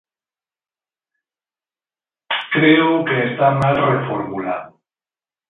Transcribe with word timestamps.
Creo 2.55 2.91
que 3.07 3.17
está 3.29 3.47
mal 3.61 3.75
reformulado. 3.89 4.69